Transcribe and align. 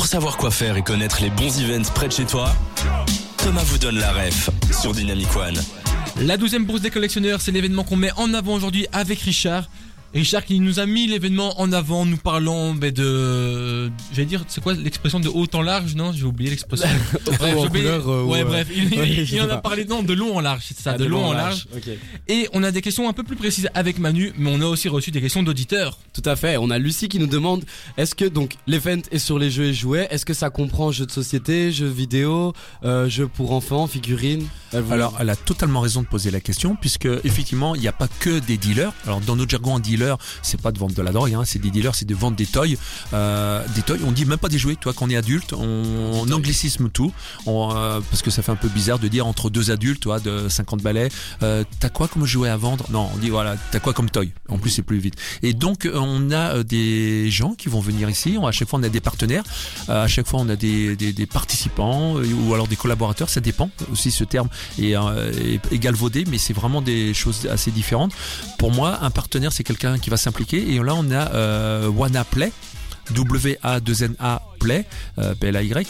Pour 0.00 0.06
savoir 0.06 0.38
quoi 0.38 0.50
faire 0.50 0.78
et 0.78 0.82
connaître 0.82 1.20
les 1.20 1.28
bons 1.28 1.60
events 1.60 1.90
près 1.94 2.08
de 2.08 2.12
chez 2.14 2.24
toi, 2.24 2.50
Thomas 3.36 3.62
vous 3.64 3.76
donne 3.76 3.98
la 3.98 4.10
ref 4.10 4.48
sur 4.80 4.94
Dynamic 4.94 5.28
One. 5.36 5.60
La 6.22 6.38
douzième 6.38 6.64
bourse 6.64 6.80
des 6.80 6.88
collectionneurs, 6.88 7.42
c'est 7.42 7.52
l'événement 7.52 7.84
qu'on 7.84 7.96
met 7.96 8.10
en 8.16 8.32
avant 8.32 8.54
aujourd'hui 8.54 8.86
avec 8.92 9.20
Richard. 9.20 9.68
Richard 10.12 10.44
qui 10.44 10.58
nous 10.58 10.80
a 10.80 10.86
mis 10.86 11.06
l'événement 11.06 11.60
en 11.60 11.72
avant, 11.72 12.04
nous 12.04 12.16
parlant 12.16 12.74
ben, 12.74 12.90
de, 12.92 13.90
j'allais 14.12 14.26
dire, 14.26 14.44
c'est 14.48 14.60
quoi 14.60 14.74
l'expression 14.74 15.20
de 15.20 15.28
haut 15.28 15.46
en 15.52 15.62
large 15.62 15.94
Non, 15.94 16.12
j'ai 16.12 16.24
oublié 16.24 16.50
l'expression. 16.50 16.88
bref, 17.26 17.54
oublié- 17.56 17.68
couleur, 17.84 18.08
euh, 18.08 18.24
ouais, 18.24 18.42
ou, 18.42 18.46
bref, 18.46 18.68
il, 18.74 18.88
ouais, 18.98 19.08
il- 19.08 19.24
je 19.24 19.36
il 19.36 19.40
en 19.42 19.48
a 19.50 19.58
parlé 19.58 19.84
non 19.84 20.02
de 20.02 20.12
long 20.12 20.36
en 20.36 20.40
large, 20.40 20.64
c'est 20.66 20.76
ça, 20.80 20.92
Ah, 20.94 20.98
de, 20.98 21.04
long 21.04 21.24
en 21.26 21.32
large. 21.32 21.66
Et 22.26 22.48
on 22.52 22.62
a 22.64 22.72
des 22.72 22.82
questions 22.82 23.08
un 23.08 23.12
peu 23.12 23.22
plus 23.22 23.36
précises 23.36 23.68
avec 23.74 23.98
Manu, 24.00 24.32
mais 24.36 24.50
on 24.52 24.60
a 24.60 24.66
aussi 24.66 24.88
reçu 24.88 25.12
des 25.12 25.20
questions 25.20 25.44
d'auditeurs. 25.44 25.98
Tout 26.12 26.22
à 26.24 26.34
fait. 26.34 26.56
On 26.56 26.70
a 26.70 26.78
Lucie 26.78 27.08
qui 27.08 27.20
nous 27.20 27.28
demande 27.28 27.64
est-ce 27.96 28.16
que 28.16 28.24
donc 28.24 28.56
l'event 28.66 29.00
est 29.12 29.18
sur 29.20 29.38
les 29.38 29.50
jeux 29.50 29.66
et 29.66 29.74
jouets? 29.74 30.08
Est-ce 30.10 30.26
que 30.26 30.34
ça 30.34 30.50
comprend 30.50 30.90
jeux 30.90 31.06
de 31.06 31.12
société, 31.12 31.70
jeux 31.70 31.86
vidéo, 31.88 32.52
euh, 32.84 33.08
jeux 33.08 33.28
pour 33.28 33.52
enfants, 33.52 33.86
figurines? 33.86 34.46
Elle 34.72 34.82
vous- 34.82 34.92
Alors, 34.92 35.16
elle 35.20 35.30
a 35.30 35.36
totalement 35.36 35.80
raison 35.80 36.02
de 36.02 36.06
poser 36.06 36.30
la 36.30 36.40
question, 36.40 36.76
puisque 36.80 37.08
effectivement, 37.24 37.74
il 37.76 37.80
n'y 37.80 37.88
a 37.88 37.92
pas 37.92 38.08
que 38.20 38.38
des 38.40 38.56
dealers. 38.56 38.92
Alors, 39.04 39.20
dans 39.20 39.36
notre 39.36 39.50
jargon, 39.50 39.76
un 39.76 39.80
c'est 40.42 40.60
pas 40.60 40.72
de 40.72 40.78
vendre 40.78 40.94
de 40.94 41.02
la 41.02 41.12
drogue, 41.12 41.34
hein, 41.34 41.42
c'est 41.44 41.58
des 41.58 41.70
dealers, 41.70 41.94
c'est 41.94 42.04
de 42.06 42.14
vendre 42.14 42.36
des 42.36 42.46
toys, 42.46 42.66
euh, 43.12 43.64
des 43.74 43.82
toys. 43.82 43.96
On 44.06 44.12
dit 44.12 44.24
même 44.24 44.38
pas 44.38 44.48
des 44.48 44.58
jouets. 44.58 44.76
Toi, 44.76 44.92
quand 44.94 45.06
on 45.06 45.10
est 45.10 45.16
adulte, 45.16 45.52
on, 45.52 45.60
on 46.26 46.30
anglicisme 46.32 46.88
tout, 46.90 47.12
on, 47.46 47.70
euh, 47.74 48.00
parce 48.10 48.22
que 48.22 48.30
ça 48.30 48.42
fait 48.42 48.52
un 48.52 48.56
peu 48.56 48.68
bizarre 48.68 48.98
de 48.98 49.08
dire 49.08 49.26
entre 49.26 49.50
deux 49.50 49.70
adultes, 49.70 50.00
toi, 50.02 50.20
de 50.20 50.48
50 50.48 50.82
balais, 50.82 51.08
euh, 51.42 51.64
t'as 51.80 51.88
quoi 51.88 52.08
comme 52.08 52.24
jouet 52.26 52.48
à 52.48 52.56
vendre? 52.56 52.86
Non, 52.90 53.08
on 53.14 53.18
dit 53.18 53.30
voilà, 53.30 53.56
t'as 53.70 53.80
quoi 53.80 53.92
comme 53.92 54.10
toy? 54.10 54.30
En 54.48 54.58
plus, 54.58 54.70
c'est 54.70 54.82
plus 54.82 54.98
vite. 54.98 55.14
Et 55.42 55.52
donc, 55.52 55.88
on 55.92 56.30
a 56.30 56.62
des 56.62 57.30
gens 57.30 57.54
qui 57.54 57.68
vont 57.68 57.80
venir 57.80 58.08
ici. 58.10 58.36
On- 58.40 58.46
À 58.46 58.52
chaque 58.52 58.68
fois, 58.68 58.78
on 58.80 58.82
a 58.82 58.88
des 58.88 59.00
partenaires. 59.00 59.44
À 59.88 60.06
chaque 60.08 60.26
fois, 60.26 60.40
on 60.40 60.48
a 60.48 60.56
des, 60.56 60.96
des, 60.96 61.12
des 61.12 61.26
participants 61.26 62.14
ou 62.16 62.54
alors 62.54 62.66
des 62.68 62.76
collaborateurs. 62.76 63.28
Ça 63.28 63.40
dépend 63.40 63.70
aussi 63.92 64.10
ce 64.10 64.24
terme 64.24 64.48
est, 64.78 64.90
est- 64.92 65.72
est 65.72 65.78
galvaudé, 65.78 66.24
mais 66.30 66.38
c'est 66.38 66.52
vraiment 66.52 66.82
des 66.82 67.14
choses 67.14 67.46
assez 67.50 67.70
différentes. 67.70 68.12
Pour 68.58 68.72
moi, 68.72 68.98
un 69.02 69.10
partenaire, 69.10 69.52
c'est 69.52 69.64
quelqu'un 69.64 69.89
qui 69.98 70.10
va 70.10 70.16
s'impliquer. 70.16 70.74
Et 70.74 70.78
là, 70.78 70.94
on 70.96 71.10
a 71.10 71.32
euh, 71.34 71.88
Wanna 71.88 72.24
Play. 72.24 72.52
W-A-2-N-A 73.12 74.42
Play, 74.60 74.84
euh, 75.18 75.34
P-L-A-Y, 75.34 75.88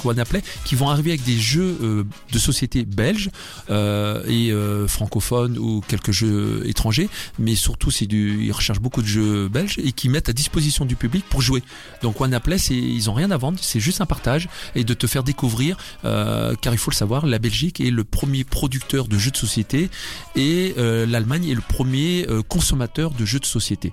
qui 0.64 0.74
vont 0.76 0.88
arriver 0.88 1.10
avec 1.10 1.24
des 1.24 1.38
jeux 1.38 1.76
euh, 1.82 2.04
de 2.32 2.38
société 2.38 2.84
belges 2.84 3.30
euh, 3.68 4.22
et 4.26 4.50
francophones 4.88 5.58
ou 5.58 5.82
quelques 5.86 6.12
jeux 6.12 6.62
étrangers, 6.66 7.10
mais 7.38 7.54
surtout 7.54 7.90
c'est 7.90 8.06
du, 8.06 8.44
ils 8.44 8.52
recherchent 8.52 8.80
beaucoup 8.80 9.02
de 9.02 9.06
jeux 9.06 9.48
belges 9.48 9.78
et 9.82 9.92
qui 9.92 10.08
mettent 10.08 10.28
à 10.28 10.32
disposition 10.32 10.84
du 10.84 10.96
public 10.96 11.24
pour 11.28 11.42
jouer. 11.42 11.62
Donc 12.02 12.20
Wanna 12.20 12.40
Play, 12.40 12.58
c'est, 12.58 12.76
ils 12.76 13.10
ont 13.10 13.14
rien 13.14 13.30
à 13.30 13.36
vendre, 13.36 13.58
c'est 13.60 13.80
juste 13.80 14.00
un 14.00 14.06
partage 14.06 14.48
et 14.74 14.84
de 14.84 14.94
te 14.94 15.06
faire 15.06 15.24
découvrir, 15.24 15.76
car 16.02 16.72
il 16.72 16.78
faut 16.78 16.90
le 16.90 16.96
savoir, 16.96 17.26
la 17.26 17.38
Belgique 17.40 17.80
est 17.80 17.90
le 17.90 18.04
premier 18.04 18.44
producteur 18.44 19.08
de 19.08 19.18
jeux 19.18 19.32
de 19.32 19.36
société 19.36 19.90
et 20.36 20.74
l'Allemagne 20.76 21.48
est 21.48 21.54
le 21.54 21.62
premier 21.62 22.26
consommateur 22.48 23.10
de 23.10 23.24
jeux 23.24 23.40
de 23.40 23.46
société. 23.46 23.92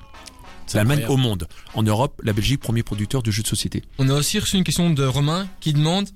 C'est 0.67 0.77
l'Allemagne 0.77 1.05
au 1.07 1.17
monde. 1.17 1.47
En 1.73 1.83
Europe, 1.83 2.21
la 2.23 2.33
Belgique, 2.33 2.59
premier 2.59 2.83
producteur 2.83 3.23
de 3.23 3.31
jeux 3.31 3.43
de 3.43 3.47
société. 3.47 3.83
On 3.97 4.09
a 4.09 4.13
aussi 4.13 4.37
reçu 4.39 4.57
une 4.57 4.63
question 4.63 4.89
de 4.89 5.03
Romain 5.03 5.47
qui 5.59 5.73
demande. 5.73 6.09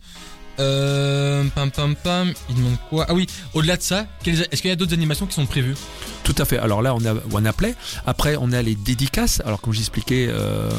Euh, 0.60 1.44
pam 1.56 1.72
pam 1.72 1.96
pam, 1.96 2.34
il 2.50 2.56
demande 2.56 2.76
quoi? 2.90 3.06
Ah 3.08 3.14
oui, 3.14 3.26
au-delà 3.54 3.78
de 3.78 3.82
ça, 3.82 4.06
est-ce 4.26 4.62
qu'il 4.62 4.70
y 4.70 4.74
a 4.74 4.76
d'autres 4.76 4.94
animations 4.94 5.26
qui 5.26 5.34
sont 5.34 5.46
prévues? 5.46 5.76
Tout 6.32 6.42
à 6.42 6.46
fait. 6.46 6.60
Alors 6.60 6.82
là, 6.82 6.96
on 6.96 7.04
a 7.04 7.14
Wanna 7.30 7.52
Play. 7.52 7.76
Après, 8.06 8.38
on 8.40 8.54
a 8.54 8.62
les 8.62 8.76
dédicaces. 8.76 9.42
Alors, 9.44 9.60
comme 9.60 9.74
j'expliquais 9.74 10.28
euh, 10.30 10.70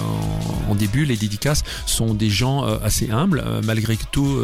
en, 0.71 0.75
début, 0.75 1.05
les 1.05 1.17
dédicaces 1.17 1.63
sont 1.85 2.15
des 2.15 2.31
gens 2.31 2.65
euh, 2.65 2.79
assez 2.83 3.11
humbles. 3.11 3.45
Euh, 3.47 3.61
malgré 3.63 3.99
tout, 4.13 4.41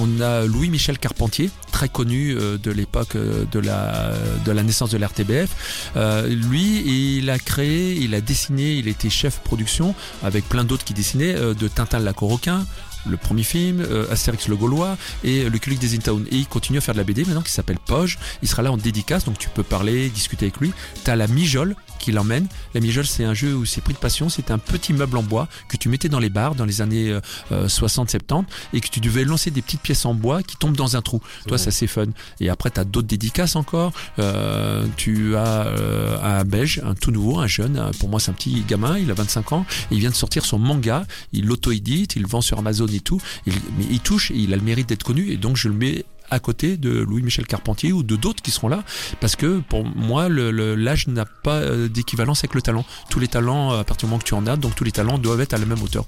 on 0.00 0.20
a 0.20 0.46
Louis-Michel 0.46 0.98
Carpentier, 0.98 1.50
très 1.70 1.88
connu 1.88 2.34
de 2.34 2.70
l'époque 2.72 3.16
de 3.16 3.60
la 3.60 4.62
naissance 4.64 4.90
de 4.90 4.98
l'RTBF. 4.98 5.92
Lui, 6.26 7.18
il 7.18 7.30
a 7.30 7.38
créé, 7.38 7.94
il 7.94 8.14
a 8.16 8.20
dessiné, 8.20 8.72
il 8.72 8.88
était 8.88 9.10
chef 9.10 9.38
production 9.38 9.94
avec 10.24 10.48
plein 10.48 10.64
d'autres 10.64 10.84
qui 10.84 10.94
dessinaient 10.94 11.34
de 11.34 11.68
Tintin 11.68 12.00
le 12.00 12.06
Lacoroquin 12.06 12.66
le 13.06 13.16
premier 13.16 13.42
film, 13.42 13.80
euh, 13.80 14.10
Astérix 14.10 14.48
le 14.48 14.56
Gaulois 14.56 14.96
et 15.24 15.48
le 15.48 15.58
Culic 15.58 15.78
des 15.78 15.94
Intown. 15.94 16.26
Et 16.30 16.36
il 16.36 16.46
continue 16.46 16.78
à 16.78 16.80
faire 16.80 16.94
de 16.94 16.98
la 16.98 17.04
BD 17.04 17.24
maintenant 17.24 17.42
qui 17.42 17.52
s'appelle 17.52 17.78
Poge. 17.78 18.18
Il 18.42 18.48
sera 18.48 18.62
là 18.62 18.72
en 18.72 18.76
dédicace, 18.76 19.24
donc 19.24 19.38
tu 19.38 19.48
peux 19.48 19.62
parler, 19.62 20.08
discuter 20.08 20.46
avec 20.46 20.58
lui. 20.58 20.72
T'as 21.04 21.16
la 21.16 21.26
Mijole 21.26 21.76
qui 21.98 22.12
l'emmène. 22.12 22.46
La 22.74 22.80
Mijole, 22.80 23.06
c'est 23.06 23.24
un 23.24 23.34
jeu 23.34 23.54
où 23.54 23.64
c'est 23.64 23.80
pris 23.80 23.92
de 23.94 23.98
passion. 23.98 24.28
C'est 24.28 24.50
un 24.50 24.58
petit 24.58 24.92
meuble 24.92 25.16
en 25.18 25.22
bois 25.22 25.48
que 25.68 25.76
tu 25.76 25.88
mettais 25.88 26.08
dans 26.08 26.18
les 26.18 26.30
bars 26.30 26.54
dans 26.54 26.64
les 26.64 26.80
années 26.80 27.10
euh, 27.52 27.66
60-70 27.66 28.44
et 28.72 28.80
que 28.80 28.88
tu 28.88 29.00
devais 29.00 29.24
lancer 29.24 29.50
des 29.50 29.62
petites 29.62 29.80
pièces 29.80 30.04
en 30.06 30.14
bois 30.14 30.42
qui 30.42 30.56
tombent 30.56 30.76
dans 30.76 30.96
un 30.96 31.02
trou. 31.02 31.20
Toi, 31.46 31.58
ça 31.58 31.70
c'est 31.70 31.86
fun. 31.86 32.06
Et 32.40 32.48
après, 32.50 32.70
t'as 32.70 32.84
d'autres 32.84 33.08
dédicaces 33.08 33.56
encore. 33.56 33.92
Euh, 34.18 34.86
tu 34.96 35.36
as 35.36 35.66
euh, 35.66 36.18
un 36.22 36.44
belge, 36.44 36.80
un 36.84 36.94
tout 36.94 37.10
nouveau, 37.10 37.38
un 37.38 37.46
jeune. 37.46 37.76
un- 37.78 37.90
Pour 37.92 38.08
moi, 38.08 38.20
c'est 38.20 38.30
un 38.30 38.34
petit 38.34 38.62
gamin. 38.66 38.98
Il 38.98 39.10
a 39.10 39.14
25 39.14 39.52
ans. 39.52 39.66
Il 39.90 39.98
vient 40.00 40.10
de 40.10 40.14
sortir 40.14 40.44
son 40.44 40.58
manga. 40.58 41.06
Il 41.32 41.46
l'auto-édite. 41.46 42.16
Il 42.16 42.22
le 42.22 42.28
vend 42.28 42.40
sur 42.40 42.58
Amazon 42.58 42.86
et 42.86 43.00
tout. 43.00 43.20
Il- 43.46 43.52
mais 43.78 43.84
il 43.90 44.00
touche 44.00 44.30
et 44.30 44.36
il 44.36 44.52
a 44.52 44.56
le 44.56 44.62
mérite 44.62 44.88
d'être 44.88 45.02
connu. 45.04 45.30
Et 45.30 45.36
donc, 45.36 45.56
je 45.56 45.68
le 45.68 45.74
mets 45.74 46.04
à 46.30 46.38
côté 46.40 46.76
de 46.76 46.90
Louis-Michel 46.90 47.46
Carpentier 47.46 47.92
ou 47.92 48.02
de 48.02 48.16
d'autres 48.16 48.42
qui 48.42 48.50
seront 48.50 48.68
là 48.68 48.82
parce 49.20 49.36
que 49.36 49.60
pour 49.68 49.84
moi 49.84 50.28
le- 50.28 50.50
le- 50.50 50.74
l'âge 50.74 51.06
n'a 51.08 51.24
pas 51.24 51.56
euh, 51.56 51.88
d'équivalence 51.88 52.40
avec 52.40 52.54
le 52.54 52.62
talent. 52.62 52.84
Tous 53.10 53.20
les 53.20 53.28
talents 53.28 53.70
à 53.72 53.84
partir 53.84 54.06
du 54.06 54.10
moment 54.10 54.18
que 54.20 54.24
tu 54.26 54.34
en 54.34 54.46
as 54.46 54.56
donc 54.56 54.74
tous 54.74 54.84
les 54.84 54.92
talents 54.92 55.18
doivent 55.18 55.40
être 55.40 55.54
à 55.54 55.58
la 55.58 55.66
même 55.66 55.82
hauteur 55.82 56.04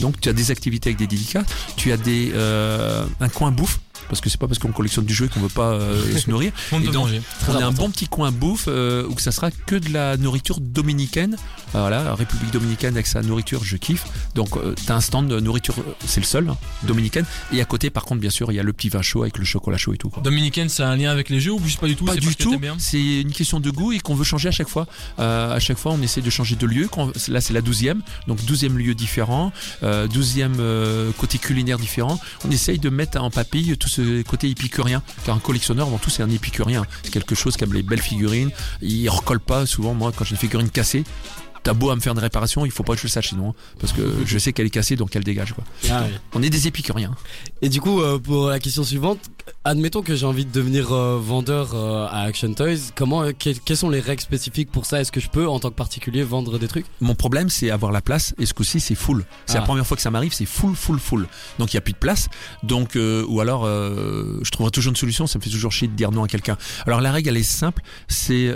donc 0.00 0.20
tu 0.20 0.28
as 0.28 0.32
des 0.32 0.50
activités 0.50 0.90
avec 0.90 0.98
des 0.98 1.06
dédicaces 1.06 1.46
tu 1.76 1.92
as 1.92 1.96
des 1.96 2.32
euh, 2.34 3.04
un 3.20 3.28
coin 3.28 3.50
bouffe 3.50 3.80
parce 4.08 4.20
que 4.20 4.28
c'est 4.30 4.38
pas 4.38 4.46
parce 4.48 4.58
qu'on 4.58 4.72
collectionne 4.72 5.04
du 5.04 5.14
jeu 5.14 5.28
qu'on 5.28 5.40
veut 5.40 5.48
pas 5.48 5.72
euh, 5.72 6.16
se 6.18 6.30
nourrir 6.30 6.52
On 6.72 6.80
Et 6.80 6.84
donc, 6.86 6.94
manger. 6.94 7.22
on 7.48 7.54
a 7.56 7.64
un 7.64 7.72
bon 7.72 7.90
petit 7.90 8.06
coin 8.08 8.30
bouffe 8.32 8.64
euh, 8.68 9.06
où 9.08 9.14
que 9.14 9.22
ça 9.22 9.32
sera 9.32 9.50
que 9.50 9.76
de 9.76 9.92
la 9.92 10.16
nourriture 10.16 10.60
dominicaine. 10.60 11.34
Euh, 11.74 11.80
Voilà, 11.80 12.14
République 12.14 12.50
dominicaine 12.50 12.94
avec 12.94 13.06
sa 13.06 13.22
nourriture, 13.22 13.64
je 13.64 13.76
kiffe. 13.76 14.04
Donc 14.34 14.56
euh, 14.56 14.74
t'as 14.86 14.94
un 14.96 15.00
stand 15.00 15.28
de 15.28 15.40
nourriture, 15.40 15.74
c'est 16.06 16.20
le 16.20 16.26
seul, 16.26 16.48
hein, 16.48 16.56
dominicaine. 16.84 17.24
Et 17.52 17.60
à 17.60 17.64
côté, 17.64 17.90
par 17.90 18.04
contre, 18.04 18.20
bien 18.20 18.30
sûr, 18.30 18.52
il 18.52 18.56
y 18.56 18.60
a 18.60 18.62
le 18.62 18.72
petit 18.72 18.88
vin 18.88 19.02
chaud 19.02 19.22
avec 19.22 19.38
le 19.38 19.44
chocolat 19.44 19.78
chaud 19.78 19.94
et 19.94 19.98
tout. 19.98 20.10
Quoi. 20.10 20.22
Dominicaine, 20.22 20.68
a 20.78 20.82
un 20.88 20.96
lien 20.96 21.10
avec 21.10 21.28
les 21.30 21.40
jeux 21.40 21.52
ou 21.52 21.60
juste 21.64 21.80
pas 21.80 21.86
du 21.86 21.96
tout 21.96 22.04
Pas 22.04 22.14
c'est 22.14 22.20
du 22.20 22.34
tout. 22.36 22.58
C'est 22.78 23.20
une 23.20 23.32
question 23.32 23.60
de 23.60 23.70
goût 23.70 23.92
et 23.92 24.00
qu'on 24.00 24.14
veut 24.14 24.24
changer 24.24 24.48
à 24.48 24.52
chaque 24.52 24.68
fois. 24.68 24.86
À 25.18 25.58
chaque 25.60 25.78
fois, 25.78 25.92
on 25.92 26.02
essaie 26.02 26.20
de 26.20 26.30
changer 26.30 26.56
de 26.56 26.66
lieu. 26.66 26.88
Quand- 26.88 27.10
Là, 27.28 27.40
c'est 27.40 27.52
la 27.52 27.60
douzième, 27.60 28.02
donc 28.26 28.44
douzième 28.44 28.76
lieu 28.78 28.94
différent, 28.94 29.52
douzième 30.10 30.56
côté 31.18 31.38
culinaire 31.38 31.78
différent. 31.78 32.18
On 32.44 32.50
essaye 32.50 32.78
de 32.78 32.88
mettre 32.88 33.20
en 33.20 33.30
papille 33.30 33.76
tout 33.76 33.88
ce 33.92 34.22
côté 34.22 34.48
épicurien, 34.48 35.02
car 35.24 35.36
un 35.36 35.38
collectionneur 35.38 35.86
avant 35.86 35.98
tout 35.98 36.10
c'est 36.10 36.22
un 36.22 36.30
épicurien. 36.30 36.84
C'est 37.02 37.12
quelque 37.12 37.34
chose 37.34 37.56
qui 37.56 37.64
aime 37.64 37.74
les 37.74 37.82
belles 37.82 38.02
figurines. 38.02 38.50
Il 38.80 39.08
recolle 39.08 39.40
pas 39.40 39.66
souvent. 39.66 39.94
Moi, 39.94 40.12
quand 40.16 40.24
j'ai 40.24 40.32
une 40.32 40.38
figurine 40.38 40.70
cassée. 40.70 41.04
T'as 41.64 41.74
beau 41.74 41.90
à 41.90 41.94
me 41.94 42.00
faire 42.00 42.12
une 42.12 42.18
réparation, 42.18 42.66
il 42.66 42.72
faut 42.72 42.82
pas 42.82 42.94
que 42.94 42.98
je 42.98 43.04
le 43.04 43.08
sache 43.08 43.28
sinon, 43.28 43.50
hein, 43.50 43.74
parce 43.78 43.92
que 43.92 44.02
je 44.26 44.36
sais 44.36 44.52
qu'elle 44.52 44.66
est 44.66 44.70
cassée, 44.70 44.96
donc 44.96 45.14
elle 45.14 45.22
dégage. 45.22 45.52
Quoi. 45.52 45.62
Ah 45.90 46.02
oui. 46.04 46.12
On 46.34 46.42
est 46.42 46.50
des 46.50 46.66
épicuriens. 46.66 47.14
Et 47.60 47.68
du 47.68 47.80
coup, 47.80 48.02
euh, 48.02 48.18
pour 48.18 48.48
la 48.48 48.58
question 48.58 48.82
suivante, 48.82 49.20
admettons 49.64 50.02
que 50.02 50.14
j'ai 50.14 50.26
envie 50.26 50.44
de 50.44 50.52
devenir 50.52 50.92
euh, 50.92 51.18
vendeur 51.18 51.74
euh, 51.74 52.06
à 52.10 52.22
Action 52.22 52.52
Toys. 52.54 52.90
Comment, 52.94 53.22
euh, 53.22 53.32
que- 53.32 53.50
quelles 53.64 53.76
sont 53.76 53.90
les 53.90 54.00
règles 54.00 54.22
spécifiques 54.22 54.70
pour 54.70 54.86
ça? 54.86 55.00
Est-ce 55.00 55.12
que 55.12 55.20
je 55.20 55.28
peux, 55.28 55.48
en 55.48 55.58
tant 55.60 55.70
que 55.70 55.74
particulier, 55.74 56.22
vendre 56.22 56.58
des 56.58 56.68
trucs? 56.68 56.86
Mon 57.00 57.14
problème, 57.14 57.48
c'est 57.48 57.70
avoir 57.70 57.92
la 57.92 58.00
place. 58.00 58.34
Et 58.38 58.46
ce 58.46 58.54
coup-ci, 58.54 58.80
c'est 58.80 58.94
full. 58.94 59.24
C'est 59.46 59.56
Ah. 59.56 59.60
la 59.60 59.66
première 59.66 59.86
fois 59.86 59.96
que 59.96 60.02
ça 60.02 60.10
m'arrive, 60.10 60.32
c'est 60.32 60.46
full, 60.46 60.74
full, 60.74 60.98
full. 60.98 61.26
Donc 61.58 61.72
il 61.72 61.76
y 61.76 61.78
a 61.78 61.80
plus 61.82 61.92
de 61.92 61.98
place. 61.98 62.28
Donc 62.62 62.96
ou 62.96 63.40
alors, 63.40 63.64
je 63.66 64.50
trouverai 64.50 64.70
toujours 64.70 64.90
une 64.90 64.96
solution. 64.96 65.26
Ça 65.26 65.38
me 65.38 65.42
fait 65.44 65.50
toujours 65.50 65.72
chier 65.72 65.88
de 65.88 65.94
dire 65.94 66.10
non 66.10 66.24
à 66.24 66.28
quelqu'un. 66.28 66.56
Alors 66.86 67.00
la 67.00 67.12
règle, 67.12 67.28
elle 67.30 67.36
est 67.36 67.42
simple. 67.42 67.82
C'est 68.08 68.54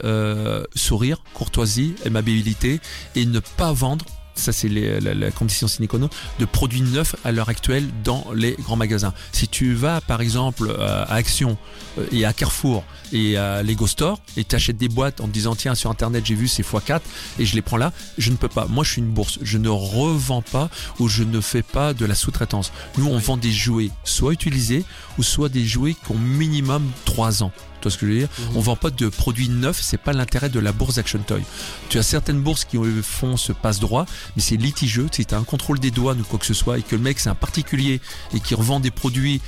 sourire, 0.74 1.22
courtoisie, 1.34 1.94
aimabilité 2.04 2.80
et 3.14 3.26
ne 3.26 3.40
pas 3.40 3.72
vendre. 3.72 4.04
Ça, 4.36 4.52
c'est 4.52 4.68
la, 4.68 5.30
condition 5.30 5.66
sine 5.66 5.88
qua 5.88 5.98
non 5.98 6.10
de 6.38 6.44
produits 6.44 6.82
neufs 6.82 7.16
à 7.24 7.32
l'heure 7.32 7.48
actuelle 7.48 7.88
dans 8.04 8.26
les 8.34 8.52
grands 8.52 8.76
magasins. 8.76 9.12
Si 9.32 9.48
tu 9.48 9.74
vas, 9.74 10.00
par 10.00 10.20
exemple, 10.20 10.76
à 10.78 11.06
à 11.06 11.14
Action 11.14 11.56
euh, 11.98 12.06
et 12.12 12.24
à 12.24 12.32
Carrefour 12.32 12.84
et 13.12 13.36
à 13.36 13.62
Lego 13.62 13.86
Store 13.86 14.18
et 14.36 14.44
t'achètes 14.44 14.76
des 14.76 14.88
boîtes 14.88 15.20
en 15.20 15.26
te 15.26 15.32
disant 15.32 15.54
tiens 15.54 15.74
sur 15.74 15.90
internet 15.90 16.24
j'ai 16.26 16.34
vu 16.34 16.48
c'est 16.48 16.62
x4 16.62 17.00
et 17.38 17.46
je 17.46 17.54
les 17.54 17.62
prends 17.62 17.76
là, 17.76 17.92
je 18.18 18.30
ne 18.30 18.36
peux 18.36 18.48
pas. 18.48 18.66
Moi 18.66 18.84
je 18.84 18.92
suis 18.92 19.00
une 19.00 19.10
bourse, 19.10 19.38
je 19.42 19.58
ne 19.58 19.68
revends 19.68 20.42
pas 20.42 20.68
ou 20.98 21.08
je 21.08 21.22
ne 21.22 21.40
fais 21.40 21.62
pas 21.62 21.94
de 21.94 22.04
la 22.04 22.14
sous-traitance. 22.14 22.72
Nous 22.98 23.06
on 23.06 23.18
vend 23.18 23.36
des 23.36 23.52
jouets 23.52 23.90
soit 24.04 24.32
utilisés 24.32 24.84
ou 25.18 25.22
soit 25.22 25.48
des 25.48 25.64
jouets 25.64 25.94
qui 25.94 26.12
ont 26.12 26.18
minimum 26.18 26.90
3 27.04 27.42
ans. 27.42 27.52
Vois 27.86 27.92
ce 27.92 27.98
que 27.98 28.06
je 28.08 28.12
veux 28.12 28.18
dire 28.18 28.28
On 28.56 28.60
vend 28.60 28.74
pas 28.74 28.90
de 28.90 29.08
produits 29.08 29.48
neufs, 29.48 29.80
c'est 29.80 29.96
pas 29.96 30.12
l'intérêt 30.12 30.48
de 30.48 30.58
la 30.58 30.72
bourse 30.72 30.98
Action 30.98 31.20
Toy. 31.20 31.40
Tu 31.88 31.98
as 31.98 32.02
certaines 32.02 32.40
bourses 32.40 32.64
qui 32.64 32.78
font 33.00 33.36
ce 33.36 33.52
passe 33.52 33.78
droit, 33.78 34.06
mais 34.34 34.42
c'est 34.42 34.56
litigieux. 34.56 35.06
Si 35.12 35.24
tu 35.24 35.36
as 35.36 35.38
un 35.38 35.44
contrôle 35.44 35.78
des 35.78 35.92
douanes 35.92 36.20
ou 36.20 36.24
quoi 36.24 36.40
que 36.40 36.46
ce 36.46 36.52
soit 36.52 36.78
et 36.78 36.82
que 36.82 36.96
le 36.96 37.02
mec 37.02 37.20
c'est 37.20 37.28
un 37.28 37.36
particulier 37.36 38.00
et 38.34 38.40
qui 38.40 38.56
revend 38.56 38.80
des 38.80 38.90
produits 38.90 39.40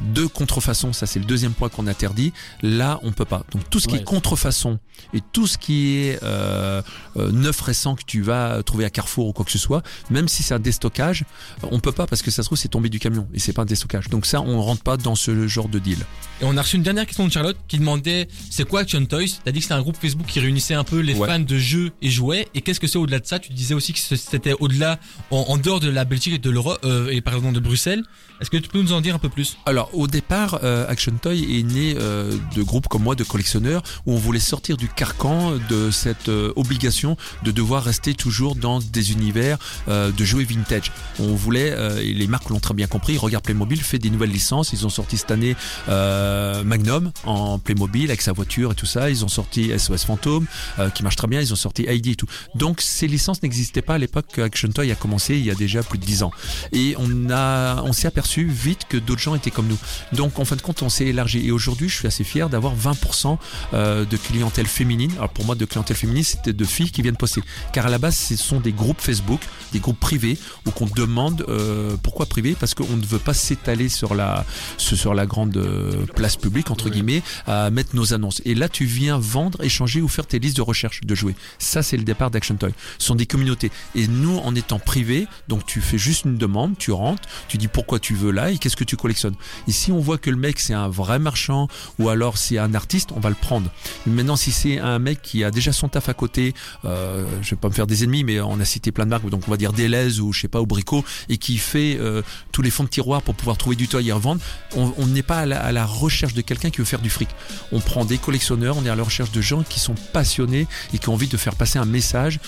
De 0.00 0.26
contrefaçon, 0.26 0.92
ça 0.92 1.06
c'est 1.06 1.18
le 1.18 1.24
deuxième 1.24 1.52
point 1.52 1.68
qu'on 1.68 1.86
interdit. 1.86 2.32
Là, 2.62 3.00
on 3.02 3.12
peut 3.12 3.24
pas. 3.24 3.44
Donc 3.52 3.68
tout 3.68 3.80
ce 3.80 3.88
qui 3.88 3.94
Ouais. 3.94 4.00
est 4.00 4.04
contrefaçon 4.04 4.78
et 5.12 5.20
tout 5.32 5.46
ce 5.46 5.58
qui 5.58 5.96
est 5.96 6.18
euh, 6.22 6.82
euh, 7.16 7.32
neuf 7.32 7.60
récent 7.60 7.94
que 7.96 8.02
tu 8.06 8.22
vas 8.22 8.62
trouver 8.62 8.84
à 8.84 8.90
Carrefour 8.90 9.26
ou 9.28 9.32
quoi 9.32 9.44
que 9.44 9.50
ce 9.50 9.58
soit, 9.58 9.82
même 10.10 10.28
si 10.28 10.42
c'est 10.42 10.54
un 10.54 10.58
déstockage, 10.60 11.24
on 11.62 11.80
peut 11.80 11.92
pas 11.92 12.06
parce 12.06 12.22
que 12.22 12.30
ça 12.30 12.42
se 12.42 12.48
trouve 12.48 12.58
c'est 12.58 12.68
tombé 12.68 12.88
du 12.88 12.98
camion 13.00 13.26
et 13.34 13.38
c'est 13.38 13.52
pas 13.52 13.62
un 13.62 13.66
déstockage. 13.66 14.08
Donc 14.08 14.26
ça, 14.26 14.40
on 14.40 14.60
rentre 14.62 14.82
pas 14.82 14.96
dans 14.96 15.14
ce 15.14 15.48
genre 15.48 15.68
de 15.68 15.78
deal. 15.78 15.98
Et 16.40 16.44
on 16.44 16.56
a 16.56 16.62
reçu 16.62 16.76
une 16.76 16.82
dernière 16.82 17.06
question 17.06 17.26
de 17.26 17.32
Charlotte 17.32 17.56
qui 17.66 17.78
demandait 17.78 18.28
c'est 18.50 18.68
quoi 18.68 18.80
Action 18.80 19.04
Toys? 19.04 19.40
T'as 19.44 19.50
dit 19.50 19.58
que 19.58 19.64
c'était 19.64 19.74
un 19.74 19.82
groupe 19.82 19.96
Facebook 20.00 20.26
qui 20.26 20.38
réunissait 20.40 20.74
un 20.74 20.84
peu 20.84 21.00
les 21.00 21.14
Ouais. 21.14 21.26
fans 21.28 21.38
de 21.40 21.58
jeux 21.58 21.90
et 22.02 22.10
jouets. 22.10 22.46
Et 22.54 22.60
qu'est-ce 22.60 22.78
que 22.78 22.86
c'est 22.86 22.98
au-delà 22.98 23.18
de 23.18 23.26
ça? 23.26 23.38
Tu 23.40 23.52
disais 23.52 23.74
aussi 23.74 23.92
que 23.92 23.98
c'était 23.98 24.54
au-delà, 24.60 24.98
en, 25.32 25.38
en 25.48 25.56
dehors 25.56 25.80
de 25.80 25.88
la 25.90 26.04
Belgique 26.04 26.34
et 26.34 26.38
de 26.38 26.50
l'Europe 26.50 26.78
euh, 26.84 27.08
et 27.10 27.20
pardon 27.20 27.50
de 27.50 27.58
Bruxelles. 27.60 28.04
Est-ce 28.40 28.50
que 28.50 28.56
tu 28.56 28.68
peux 28.68 28.80
nous 28.80 28.92
en 28.92 29.00
dire 29.00 29.16
un 29.16 29.18
peu 29.18 29.28
plus? 29.28 29.56
Alors 29.66 29.87
au 29.92 30.06
départ, 30.06 30.60
euh, 30.62 30.86
Action 30.88 31.12
Toy 31.20 31.58
est 31.58 31.62
né 31.62 31.96
euh, 31.98 32.36
de 32.54 32.62
groupes 32.62 32.88
comme 32.88 33.02
moi, 33.02 33.14
de 33.14 33.24
collectionneurs, 33.24 33.82
où 34.06 34.12
on 34.12 34.18
voulait 34.18 34.38
sortir 34.38 34.76
du 34.76 34.88
carcan 34.88 35.52
de 35.68 35.90
cette 35.90 36.28
euh, 36.28 36.52
obligation 36.56 37.16
de 37.42 37.50
devoir 37.50 37.84
rester 37.84 38.14
toujours 38.14 38.54
dans 38.54 38.78
des 38.78 39.12
univers 39.12 39.58
euh, 39.88 40.10
de 40.12 40.24
jouets 40.24 40.44
vintage. 40.44 40.92
On 41.18 41.34
voulait, 41.34 41.70
euh, 41.72 42.00
et 42.00 42.14
les 42.14 42.26
marques 42.26 42.50
l'ont 42.50 42.60
très 42.60 42.74
bien 42.74 42.86
compris, 42.86 43.16
Regarde 43.18 43.44
Playmobil 43.44 43.80
fait 43.80 43.98
des 43.98 44.10
nouvelles 44.10 44.30
licences. 44.30 44.72
Ils 44.72 44.86
ont 44.86 44.90
sorti 44.90 45.16
cette 45.16 45.30
année 45.30 45.56
euh, 45.88 46.62
Magnum 46.64 47.12
en 47.24 47.58
Playmobil 47.58 48.10
avec 48.10 48.22
sa 48.22 48.32
voiture 48.32 48.72
et 48.72 48.74
tout 48.74 48.86
ça. 48.86 49.10
Ils 49.10 49.24
ont 49.24 49.28
sorti 49.28 49.70
SOS 49.76 50.04
Fantôme 50.04 50.46
qui 50.94 51.02
marche 51.02 51.16
très 51.16 51.26
bien. 51.26 51.40
Ils 51.40 51.52
ont 51.52 51.56
sorti 51.56 51.84
Heidi 51.86 52.12
et 52.12 52.16
tout. 52.16 52.26
Donc 52.54 52.80
ces 52.80 53.06
licences 53.06 53.42
n'existaient 53.42 53.82
pas 53.82 53.94
à 53.94 53.98
l'époque 53.98 54.26
que 54.32 54.40
Action 54.40 54.68
Toy 54.68 54.90
a 54.90 54.94
commencé 54.94 55.36
il 55.36 55.44
y 55.44 55.50
a 55.50 55.54
déjà 55.54 55.82
plus 55.82 55.98
de 55.98 56.04
10 56.04 56.22
ans. 56.22 56.32
Et 56.72 56.94
on 56.98 57.30
a, 57.30 57.82
on 57.82 57.92
s'est 57.92 58.08
aperçu 58.08 58.44
vite 58.46 58.82
que 58.88 58.96
d'autres 58.96 59.20
gens 59.20 59.34
étaient 59.34 59.50
comme 59.50 59.68
nous. 59.68 59.77
Donc 60.12 60.38
en 60.38 60.44
fin 60.44 60.56
de 60.56 60.62
compte, 60.62 60.82
on 60.82 60.88
s'est 60.88 61.06
élargi. 61.06 61.46
Et 61.46 61.50
aujourd'hui, 61.50 61.88
je 61.88 61.94
suis 61.94 62.06
assez 62.06 62.24
fier 62.24 62.48
d'avoir 62.48 62.76
20% 62.76 63.38
euh, 63.74 64.04
de 64.04 64.16
clientèle 64.16 64.66
féminine. 64.66 65.12
Alors 65.16 65.30
pour 65.30 65.44
moi, 65.44 65.54
de 65.54 65.64
clientèle 65.64 65.96
féminine, 65.96 66.24
c'était 66.24 66.52
de 66.52 66.64
filles 66.64 66.90
qui 66.90 67.02
viennent 67.02 67.16
poster. 67.16 67.42
Car 67.72 67.86
à 67.86 67.90
la 67.90 67.98
base, 67.98 68.16
ce 68.16 68.36
sont 68.36 68.60
des 68.60 68.72
groupes 68.72 69.00
Facebook, 69.00 69.40
des 69.72 69.80
groupes 69.80 70.00
privés, 70.00 70.38
où 70.66 70.70
qu'on 70.70 70.86
demande 70.86 71.44
euh, 71.48 71.96
pourquoi 72.02 72.26
privé 72.26 72.56
Parce 72.58 72.74
qu'on 72.74 72.96
ne 72.96 73.06
veut 73.06 73.18
pas 73.18 73.34
s'étaler 73.34 73.88
sur 73.88 74.14
la, 74.14 74.44
sur 74.76 75.14
la 75.14 75.26
grande 75.26 75.56
euh, 75.56 76.06
place 76.14 76.36
publique, 76.36 76.70
entre 76.70 76.90
guillemets, 76.90 77.22
à 77.46 77.70
mettre 77.70 77.94
nos 77.94 78.14
annonces. 78.14 78.42
Et 78.44 78.54
là, 78.54 78.68
tu 78.68 78.84
viens 78.84 79.18
vendre, 79.18 79.62
échanger 79.62 80.00
ou 80.00 80.08
faire 80.08 80.26
tes 80.26 80.38
listes 80.38 80.56
de 80.56 80.62
recherche 80.62 81.00
de 81.02 81.14
jouets. 81.14 81.34
Ça, 81.58 81.82
c'est 81.82 81.96
le 81.96 82.04
départ 82.04 82.30
d'Action 82.30 82.56
Toy. 82.56 82.72
Ce 82.98 83.06
sont 83.06 83.14
des 83.14 83.26
communautés. 83.26 83.70
Et 83.94 84.08
nous, 84.08 84.38
en 84.38 84.54
étant 84.54 84.78
privé, 84.78 85.26
donc 85.48 85.66
tu 85.66 85.80
fais 85.80 85.98
juste 85.98 86.24
une 86.24 86.36
demande, 86.36 86.76
tu 86.78 86.92
rentres, 86.92 87.28
tu 87.48 87.58
dis 87.58 87.68
pourquoi 87.68 87.98
tu 87.98 88.14
veux 88.14 88.30
là 88.30 88.50
et 88.50 88.58
qu'est-ce 88.58 88.76
que 88.76 88.84
tu 88.84 88.96
collectionnes. 88.96 89.34
Et 89.68 89.72
si 89.72 89.92
on 89.92 89.98
voit 89.98 90.18
que 90.18 90.30
le 90.30 90.36
mec 90.36 90.58
c'est 90.58 90.74
un 90.74 90.88
vrai 90.88 91.18
marchand 91.18 91.68
ou 91.98 92.08
alors 92.08 92.38
c'est 92.38 92.58
un 92.58 92.74
artiste, 92.74 93.10
on 93.14 93.20
va 93.20 93.28
le 93.28 93.34
prendre. 93.34 93.70
Maintenant, 94.06 94.36
si 94.36 94.50
c'est 94.50 94.78
un 94.78 94.98
mec 94.98 95.20
qui 95.22 95.44
a 95.44 95.50
déjà 95.50 95.72
son 95.72 95.88
taf 95.88 96.08
à 96.08 96.14
côté, 96.14 96.54
euh, 96.86 97.26
je 97.42 97.50
vais 97.50 97.56
pas 97.56 97.68
me 97.68 97.74
faire 97.74 97.86
des 97.86 98.02
ennemis, 98.04 98.24
mais 98.24 98.40
on 98.40 98.58
a 98.60 98.64
cité 98.64 98.92
plein 98.92 99.04
de 99.04 99.10
marques, 99.10 99.28
donc 99.28 99.42
on 99.46 99.50
va 99.50 99.58
dire 99.58 99.72
Deleuze 99.72 100.20
ou 100.20 100.32
je 100.32 100.40
sais 100.40 100.48
pas, 100.48 100.60
ou 100.60 100.66
Brico, 100.66 101.04
et 101.28 101.36
qui 101.36 101.58
fait 101.58 101.98
euh, 102.00 102.22
tous 102.50 102.62
les 102.62 102.70
fonds 102.70 102.84
de 102.84 102.88
tiroir 102.88 103.22
pour 103.22 103.34
pouvoir 103.34 103.58
trouver 103.58 103.76
du 103.76 103.88
toy 103.88 104.08
et 104.08 104.12
revendre, 104.12 104.40
on 104.74 105.06
n'est 105.06 105.22
pas 105.22 105.40
à 105.40 105.72
la, 105.72 105.86
recherche 105.86 106.34
de 106.34 106.40
quelqu'un 106.40 106.70
qui 106.70 106.78
veut 106.78 106.84
faire 106.84 107.00
du 107.00 107.10
fric. 107.10 107.28
On 107.72 107.80
prend 107.80 108.04
des 108.04 108.18
collectionneurs, 108.18 108.76
on 108.78 108.84
est 108.86 108.90
à 108.90 108.96
la 108.96 109.02
recherche 109.02 109.32
de 109.32 109.40
gens 109.40 109.62
qui 109.62 109.80
sont 109.80 109.94
passionnés 110.12 110.66
et 110.94 110.98
qui 110.98 111.08
ont 111.08 111.14
envie 111.14 111.28
de 111.28 111.36
faire 111.36 111.54
passer 111.54 111.78
un 111.78 111.84
message 111.84 112.40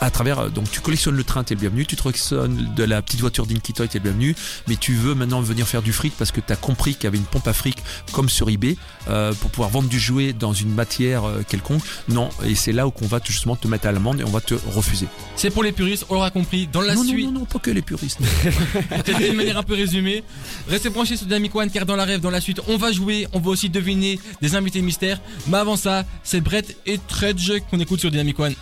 à 0.00 0.10
travers. 0.10 0.38
euh, 0.40 0.48
Donc 0.48 0.70
tu 0.70 0.80
collectionnes 0.80 1.16
le 1.16 1.24
train, 1.24 1.44
t'es 1.44 1.54
le 1.54 1.60
bienvenu. 1.60 1.86
Tu 1.86 1.96
collectionnes 1.96 2.72
de 2.74 2.84
la 2.84 3.02
petite 3.02 3.20
voiture 3.20 3.46
d'Inky 3.46 3.72
Toy, 3.72 3.88
t'es 3.88 3.98
le 3.98 4.04
bienvenu. 4.04 4.34
Mais 4.68 4.76
tu 4.76 4.94
veux 4.94 5.14
maintenant 5.14 5.40
venir 5.40 5.66
faire 5.66 5.82
du 5.82 5.92
fric 5.92 6.14
parce 6.18 6.32
que 6.32 6.40
t'as 6.40 6.55
compris 6.56 6.94
qu'il 6.94 7.04
y 7.04 7.06
avait 7.06 7.18
une 7.18 7.24
pompe 7.24 7.46
à 7.48 7.52
fric 7.52 7.76
comme 8.12 8.28
sur 8.28 8.48
eBay 8.48 8.76
euh, 9.08 9.32
pour 9.34 9.50
pouvoir 9.50 9.70
vendre 9.70 9.88
du 9.88 9.98
jouet 9.98 10.32
dans 10.32 10.52
une 10.52 10.72
matière 10.74 11.24
euh, 11.24 11.42
quelconque. 11.48 11.82
Non, 12.08 12.28
et 12.44 12.54
c'est 12.54 12.72
là 12.72 12.86
où 12.86 12.90
qu'on 12.90 13.06
va 13.06 13.20
te- 13.20 13.28
justement 13.30 13.56
te 13.56 13.68
mettre 13.68 13.86
à 13.86 13.92
l'amende 13.92 14.20
et 14.20 14.24
on 14.24 14.30
va 14.30 14.40
te 14.40 14.54
refuser. 14.74 15.06
C'est 15.36 15.50
pour 15.50 15.62
les 15.62 15.72
puristes, 15.72 16.06
on 16.08 16.14
l'aura 16.14 16.30
compris. 16.30 16.66
Dans 16.66 16.80
la 16.80 16.94
non, 16.94 17.04
suite, 17.04 17.26
non, 17.26 17.32
non, 17.32 17.40
non, 17.40 17.44
pas 17.46 17.58
que 17.58 17.70
les 17.70 17.82
puristes. 17.82 18.18
peut-être 18.90 19.18
d'une 19.18 19.34
manière 19.36 19.58
un 19.58 19.62
peu 19.62 19.74
résumée. 19.74 20.22
Restez 20.68 20.90
branchés 20.90 21.16
sur 21.16 21.26
Dynamic 21.26 21.54
One 21.54 21.70
car 21.70 21.86
dans 21.86 21.96
la 21.96 22.04
rêve, 22.04 22.20
dans 22.20 22.30
la 22.30 22.40
suite, 22.40 22.60
on 22.68 22.76
va 22.76 22.92
jouer, 22.92 23.26
on 23.32 23.40
va 23.40 23.50
aussi 23.50 23.68
deviner 23.70 24.18
des 24.42 24.54
invités 24.54 24.82
mystères. 24.82 25.20
Mais 25.48 25.58
avant 25.58 25.76
ça, 25.76 26.04
c'est 26.22 26.40
Brett 26.40 26.76
et 26.86 26.98
Tredge 27.08 27.52
qu'on 27.70 27.80
écoute 27.80 28.00
sur 28.00 28.10
Dynamic 28.10 28.38
One. 28.38 28.54